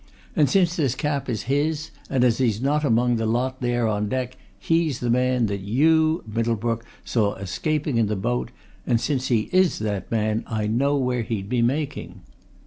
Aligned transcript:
And 0.35 0.49
since 0.49 0.75
this 0.75 0.95
cap 0.95 1.29
is 1.29 1.43
his, 1.43 1.91
and 2.09 2.23
as 2.23 2.39
he's 2.39 2.59
not 2.59 2.83
amongst 2.83 3.19
the 3.19 3.27
lot 3.27 3.61
there 3.61 3.87
on 3.87 4.09
deck, 4.09 4.35
he's 4.57 4.99
the 4.99 5.11
man 5.11 5.45
that 5.45 5.59
you, 5.59 6.23
Middlebrook, 6.25 6.83
saw 7.05 7.35
escaping 7.35 7.97
in 7.97 8.07
the 8.07 8.15
boat. 8.15 8.49
And 8.87 8.99
since 8.99 9.27
he 9.27 9.41
is 9.51 9.77
that 9.77 10.09
man, 10.09 10.43
I 10.47 10.65
know 10.65 10.97
where 10.97 11.21
he'd 11.21 11.49
be 11.49 11.61
making." 11.61 12.21